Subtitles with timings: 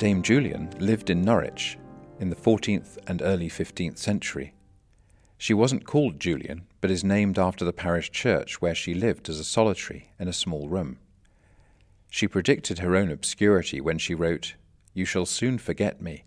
[0.00, 1.76] Dame Julian lived in Norwich
[2.20, 4.54] in the 14th and early 15th century.
[5.36, 9.38] She wasn't called Julian, but is named after the parish church where she lived as
[9.38, 10.98] a solitary in a small room.
[12.08, 14.54] She predicted her own obscurity when she wrote,
[14.94, 16.24] You shall soon forget me,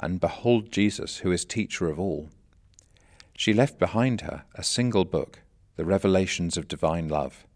[0.00, 2.28] and behold Jesus, who is teacher of all.
[3.36, 5.42] She left behind her a single book,
[5.76, 7.46] The Revelations of Divine Love,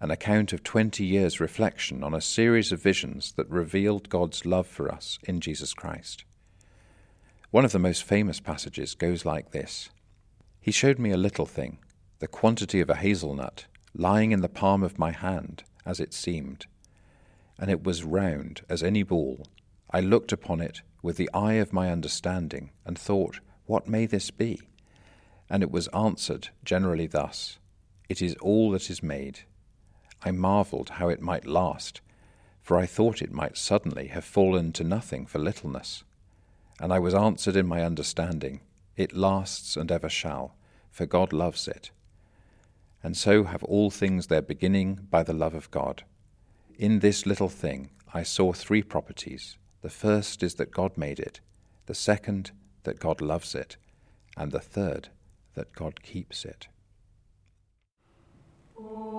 [0.00, 4.66] an account of 20 years' reflection on a series of visions that revealed God's love
[4.66, 6.24] for us in Jesus Christ.
[7.50, 9.90] One of the most famous passages goes like this
[10.60, 11.78] He showed me a little thing,
[12.20, 16.66] the quantity of a hazelnut, lying in the palm of my hand, as it seemed.
[17.58, 19.46] And it was round as any ball.
[19.90, 24.30] I looked upon it with the eye of my understanding, and thought, What may this
[24.30, 24.60] be?
[25.50, 27.58] And it was answered generally thus
[28.08, 29.40] It is all that is made.
[30.24, 32.00] I marvelled how it might last,
[32.60, 36.04] for I thought it might suddenly have fallen to nothing for littleness.
[36.80, 38.60] And I was answered in my understanding,
[38.96, 40.54] It lasts and ever shall,
[40.90, 41.90] for God loves it.
[43.02, 46.02] And so have all things their beginning by the love of God.
[46.76, 49.58] In this little thing I saw three properties.
[49.82, 51.40] The first is that God made it,
[51.86, 52.50] the second,
[52.82, 53.76] that God loves it,
[54.36, 55.08] and the third,
[55.54, 56.68] that God keeps it.
[58.78, 59.17] Oh.